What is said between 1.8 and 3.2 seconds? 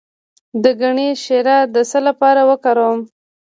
څه لپاره وکاروم؟